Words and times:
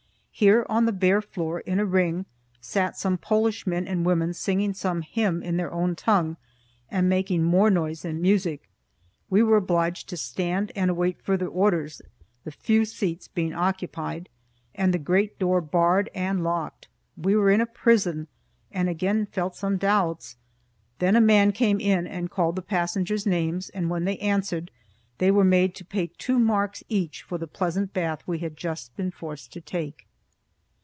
Here, 0.33 0.65
on 0.67 0.87
the 0.87 0.91
bare 0.91 1.21
floor, 1.21 1.59
in 1.59 1.79
a 1.79 1.85
ring, 1.85 2.25
sat 2.59 2.97
some 2.97 3.19
Polish 3.19 3.67
men 3.67 3.87
and 3.87 4.03
women 4.03 4.33
singing 4.33 4.73
some 4.73 5.03
hymn 5.03 5.43
in 5.43 5.57
their 5.57 5.71
own 5.71 5.95
tongue, 5.95 6.35
and 6.89 7.07
making 7.07 7.43
more 7.43 7.69
noise 7.69 8.01
than 8.01 8.19
music. 8.19 8.67
We 9.29 9.43
were 9.43 9.57
obliged 9.57 10.09
to 10.09 10.17
stand 10.17 10.71
and 10.75 10.89
await 10.89 11.21
further 11.21 11.45
orders, 11.47 12.01
the 12.43 12.49
few 12.49 12.85
seats 12.85 13.27
being 13.27 13.53
occupied, 13.53 14.29
and 14.73 14.91
the 14.91 14.97
great 14.97 15.37
door 15.37 15.61
barred 15.61 16.09
and 16.15 16.43
locked. 16.43 16.87
We 17.15 17.35
were 17.35 17.51
in 17.51 17.61
a 17.61 17.67
prison, 17.67 18.27
and 18.71 18.89
again 18.89 19.27
felt 19.27 19.55
some 19.55 19.77
doubts. 19.77 20.37
Then 20.97 21.15
a 21.15 21.21
man 21.21 21.51
came 21.51 21.79
in 21.79 22.07
and 22.07 22.31
called 22.31 22.55
the 22.55 22.63
passengers' 22.63 23.27
names, 23.27 23.69
and 23.69 23.91
when 23.91 24.05
they 24.05 24.17
answered 24.17 24.71
they 25.19 25.29
were 25.29 25.43
made 25.43 25.75
to 25.75 25.85
pay 25.85 26.07
two 26.07 26.39
marcs 26.39 26.81
each 26.89 27.21
for 27.21 27.37
the 27.37 27.45
pleasant 27.47 27.93
bath 27.93 28.23
we 28.25 28.39
had 28.39 28.57
just 28.57 28.95
been 28.97 29.11
forced 29.11 29.53
to 29.53 29.61
take. 29.61 30.07